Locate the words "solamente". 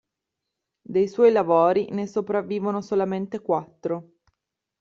2.81-3.39